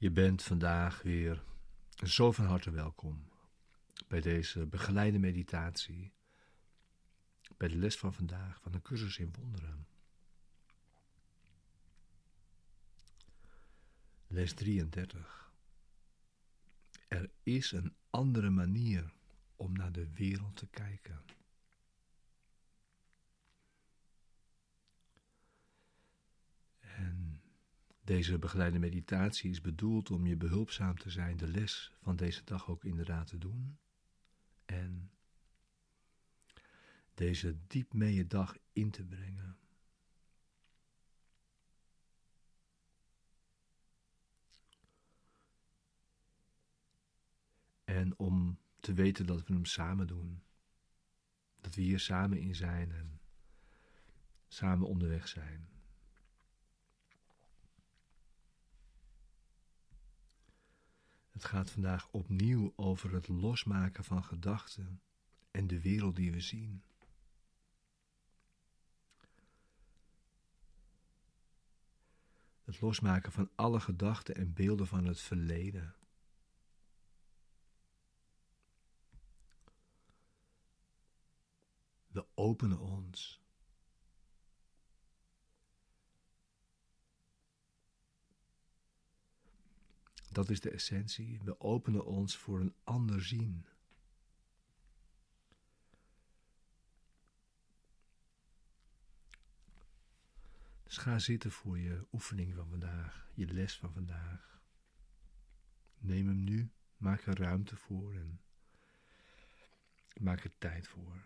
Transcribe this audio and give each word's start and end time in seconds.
Je 0.00 0.10
bent 0.10 0.42
vandaag 0.42 1.02
weer 1.02 1.42
zo 2.06 2.32
van 2.32 2.44
harte 2.44 2.70
welkom 2.70 3.28
bij 4.08 4.20
deze 4.20 4.66
begeleide 4.66 5.18
meditatie, 5.18 6.12
bij 7.56 7.68
de 7.68 7.76
les 7.76 7.96
van 7.96 8.14
vandaag 8.14 8.60
van 8.60 8.72
de 8.72 8.82
cursus 8.82 9.18
in 9.18 9.32
wonderen. 9.38 9.86
Les 14.26 14.52
33. 14.52 15.52
Er 17.08 17.30
is 17.42 17.72
een 17.72 17.94
andere 18.10 18.50
manier 18.50 19.12
om 19.56 19.72
naar 19.72 19.92
de 19.92 20.12
wereld 20.12 20.56
te 20.56 20.66
kijken. 20.66 21.24
Deze 28.00 28.38
begeleide 28.38 28.78
meditatie 28.78 29.50
is 29.50 29.60
bedoeld 29.60 30.10
om 30.10 30.26
je 30.26 30.36
behulpzaam 30.36 30.98
te 30.98 31.10
zijn 31.10 31.36
de 31.36 31.48
les 31.48 31.92
van 32.02 32.16
deze 32.16 32.44
dag 32.44 32.68
ook 32.68 32.84
inderdaad 32.84 33.26
te 33.26 33.38
doen. 33.38 33.78
En 34.64 35.10
deze 37.14 37.56
diep 37.66 37.92
mee 37.92 38.14
je 38.14 38.26
dag 38.26 38.56
in 38.72 38.90
te 38.90 39.04
brengen. 39.04 39.58
En 47.84 48.18
om 48.18 48.58
te 48.80 48.92
weten 48.92 49.26
dat 49.26 49.46
we 49.46 49.52
hem 49.52 49.64
samen 49.64 50.06
doen. 50.06 50.42
Dat 51.60 51.74
we 51.74 51.82
hier 51.82 52.00
samen 52.00 52.38
in 52.38 52.54
zijn 52.54 52.92
en 52.92 53.20
samen 54.48 54.86
onderweg 54.86 55.28
zijn. 55.28 55.69
Het 61.30 61.44
gaat 61.44 61.70
vandaag 61.70 62.08
opnieuw 62.10 62.72
over 62.76 63.12
het 63.12 63.28
losmaken 63.28 64.04
van 64.04 64.24
gedachten 64.24 65.02
en 65.50 65.66
de 65.66 65.80
wereld 65.80 66.16
die 66.16 66.32
we 66.32 66.40
zien. 66.40 66.82
Het 72.64 72.80
losmaken 72.80 73.32
van 73.32 73.50
alle 73.54 73.80
gedachten 73.80 74.34
en 74.34 74.52
beelden 74.52 74.86
van 74.86 75.04
het 75.04 75.20
verleden. 75.20 75.94
We 82.06 82.26
openen 82.34 82.78
ons 82.78 83.39
Dat 90.32 90.50
is 90.50 90.60
de 90.60 90.70
essentie. 90.70 91.40
We 91.42 91.60
openen 91.60 92.06
ons 92.06 92.36
voor 92.36 92.60
een 92.60 92.74
ander 92.84 93.24
zien. 93.24 93.66
Dus 100.82 100.96
ga 100.96 101.18
zitten 101.18 101.50
voor 101.50 101.78
je 101.78 102.06
oefening 102.12 102.54
van 102.54 102.68
vandaag, 102.68 103.30
je 103.34 103.46
les 103.46 103.76
van 103.76 103.92
vandaag. 103.92 104.60
Neem 105.98 106.26
hem 106.26 106.44
nu, 106.44 106.70
maak 106.96 107.26
er 107.26 107.38
ruimte 107.38 107.76
voor 107.76 108.14
en 108.14 108.40
maak 110.20 110.44
er 110.44 110.58
tijd 110.58 110.88
voor 110.88 111.22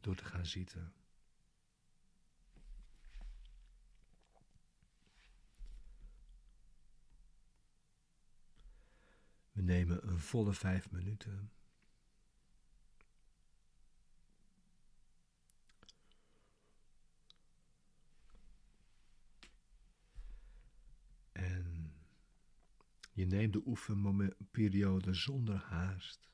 door 0.00 0.16
te 0.16 0.24
gaan 0.24 0.46
zitten. 0.46 0.92
We 9.56 9.62
nemen 9.62 10.08
een 10.08 10.18
volle 10.18 10.52
vijf 10.52 10.90
minuten. 10.90 11.50
En 21.32 21.94
je 23.12 23.26
neemt 23.26 23.52
de 23.52 23.62
oefenperiode 23.66 25.14
zonder 25.14 25.56
haast. 25.56 26.30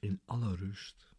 In 0.00 0.20
alle 0.24 0.54
rust. 0.54 1.14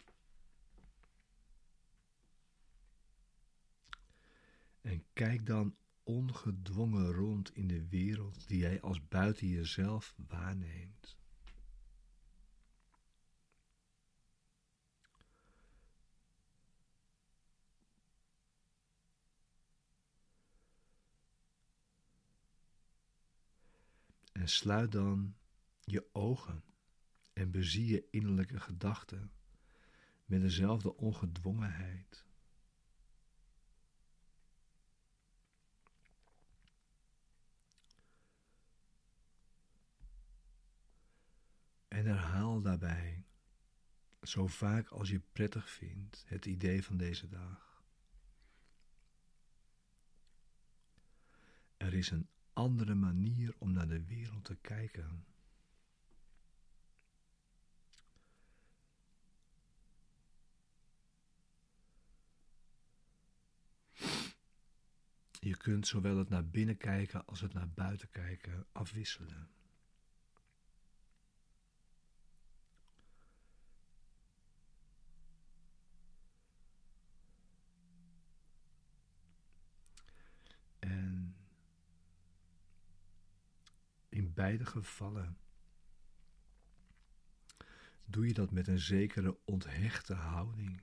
En 4.82 5.06
kijk 5.14 5.46
dan 5.46 5.76
ongedwongen 6.12 7.12
rond 7.12 7.56
in 7.56 7.68
de 7.68 7.88
wereld 7.88 8.48
die 8.48 8.58
jij 8.58 8.82
als 8.82 9.08
buiten 9.08 9.48
jezelf 9.48 10.16
waarneemt. 10.28 11.18
En 24.32 24.50
sluit 24.50 24.92
dan 24.92 25.36
je 25.84 26.06
ogen 26.12 26.64
en 27.34 27.52
bezie 27.52 27.86
je 27.86 28.08
innerlijke 28.10 28.60
gedachten 28.60 29.32
met 30.26 30.42
dezelfde 30.42 30.96
ongedwongenheid. 30.96 32.26
Herhaal 42.12 42.62
daarbij, 42.62 43.26
zo 44.22 44.48
vaak 44.48 44.88
als 44.88 45.10
je 45.10 45.22
prettig 45.32 45.70
vindt, 45.70 46.24
het 46.28 46.46
idee 46.46 46.84
van 46.84 46.98
deze 46.98 47.30
dag. 47.30 47.84
Er 51.78 51.94
is 51.94 52.10
een 52.10 52.28
andere 52.54 52.96
manier 52.96 53.56
om 53.58 53.72
naar 53.72 53.88
de 53.88 54.06
wereld 54.06 54.44
te 54.44 54.56
kijken. 54.56 55.26
Je 65.40 65.58
kunt 65.58 65.88
zowel 65.88 66.18
het 66.18 66.30
naar 66.30 66.48
binnen 66.48 66.78
kijken 66.78 67.26
als 67.26 67.42
het 67.42 67.54
naar 67.54 67.70
buiten 67.70 68.10
kijken 68.10 68.66
afwisselen. 68.72 69.50
Beide 84.42 84.66
gevallen 84.66 85.38
doe 88.06 88.28
je 88.28 88.34
dat 88.34 88.52
met 88.52 88.68
een 88.68 88.80
zekere 88.80 89.38
onthechte 89.46 90.14
houding. 90.14 90.82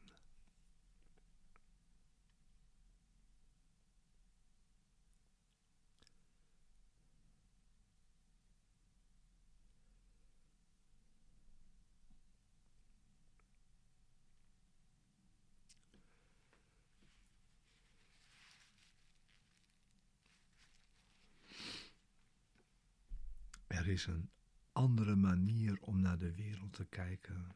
Er 23.78 23.88
is 23.88 24.06
een 24.06 24.30
andere 24.72 25.16
manier 25.16 25.78
om 25.80 26.00
naar 26.00 26.18
de 26.18 26.34
wereld 26.34 26.72
te 26.72 26.84
kijken. 26.84 27.54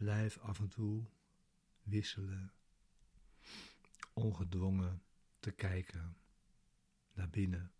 Blijf 0.00 0.38
af 0.38 0.58
en 0.58 0.68
toe 0.68 1.04
wisselen, 1.82 2.52
ongedwongen 4.12 5.02
te 5.40 5.50
kijken 5.50 6.16
naar 7.12 7.30
binnen. 7.30 7.72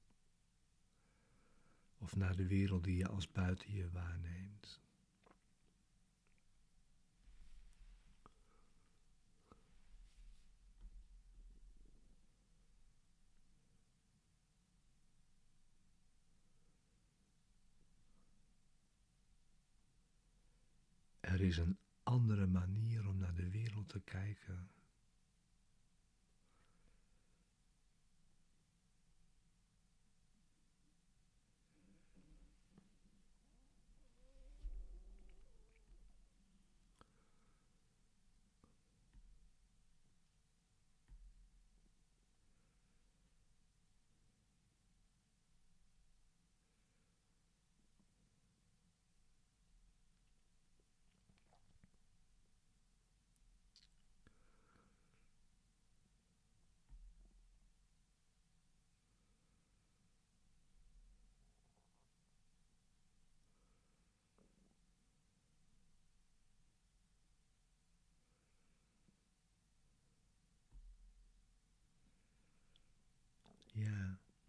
of 1.99 2.17
naar 2.17 2.37
de 2.37 2.47
wereld 2.47 2.85
die 2.85 2.97
je 2.97 3.09
als 3.09 3.33
buiten 3.33 3.73
je 3.73 3.91
waarneemt. 3.91 4.81
Er 21.21 21.41
is 21.41 21.57
een 21.57 21.79
andere 22.11 22.47
manier 22.47 23.09
om 23.09 23.19
naar 23.19 23.35
de 23.35 23.51
wereld 23.51 23.89
te 23.89 24.01
kijken. 24.01 24.69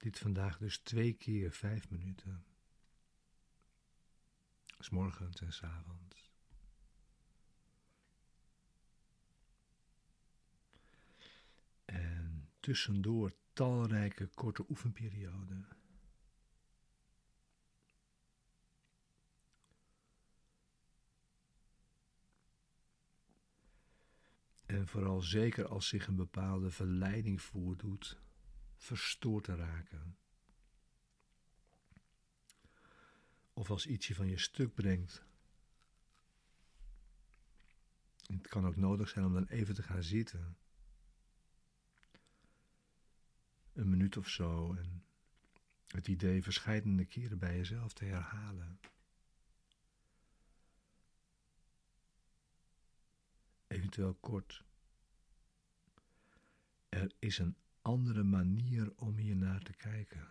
Dit 0.01 0.19
vandaag 0.19 0.57
dus 0.57 0.77
twee 0.77 1.13
keer 1.13 1.51
vijf 1.51 1.89
minuten. 1.89 2.45
S 4.79 4.89
morgens 4.89 5.41
en 5.41 5.53
s 5.53 5.63
avonds. 5.63 6.31
En 11.85 12.49
tussendoor 12.59 13.33
talrijke 13.53 14.27
korte 14.27 14.65
oefenperioden. 14.69 15.67
En 24.65 24.87
vooral 24.87 25.21
zeker 25.21 25.67
als 25.67 25.87
zich 25.87 26.07
een 26.07 26.15
bepaalde 26.15 26.71
verleiding 26.71 27.41
voordoet 27.41 28.19
verstoord 28.81 29.43
te 29.43 29.55
raken. 29.55 30.17
Of 33.53 33.69
als 33.69 33.85
iets 33.85 34.07
je 34.07 34.15
van 34.15 34.27
je 34.27 34.37
stuk 34.37 34.73
brengt. 34.73 35.23
Het 38.25 38.47
kan 38.47 38.65
ook 38.65 38.75
nodig 38.75 39.09
zijn 39.09 39.25
om 39.25 39.33
dan 39.33 39.47
even 39.47 39.75
te 39.75 39.83
gaan 39.83 40.03
zitten. 40.03 40.57
Een 43.73 43.89
minuut 43.89 44.17
of 44.17 44.29
zo 44.29 44.73
en 44.73 45.03
het 45.87 46.07
idee 46.07 46.43
verscheidene 46.43 47.05
keren 47.05 47.39
bij 47.39 47.55
jezelf 47.55 47.93
te 47.93 48.05
herhalen. 48.05 48.79
Eventueel 53.67 54.13
kort. 54.13 54.63
Er 56.89 57.11
is 57.19 57.37
een 57.37 57.55
andere 57.81 58.23
manier 58.23 58.93
om 58.95 59.17
hier 59.17 59.35
naar 59.35 59.61
te 59.63 59.73
kijken. 59.73 60.29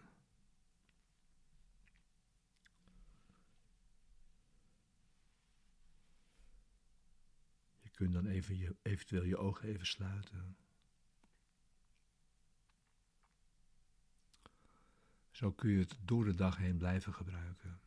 Je 7.81 7.91
kunt 7.91 8.13
dan 8.13 8.27
even 8.27 8.57
je, 8.57 8.77
eventueel 8.83 9.25
je 9.25 9.37
ogen 9.37 9.69
even 9.69 9.87
sluiten. 9.87 10.57
Zo 15.31 15.53
kun 15.53 15.71
je 15.71 15.79
het 15.79 15.97
door 16.05 16.25
de 16.25 16.35
dag 16.35 16.57
heen 16.57 16.77
blijven 16.77 17.15
gebruiken. 17.15 17.81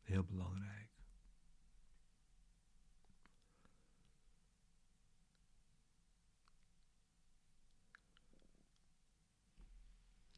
Heel 0.00 0.24
belangrijk. 0.24 0.97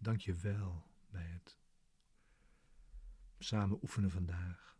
Dank 0.03 0.21
je 0.21 0.35
wel 0.35 0.87
bij 1.11 1.27
het 1.27 1.57
samen 3.39 3.79
oefenen 3.83 4.11
vandaag. 4.11 4.77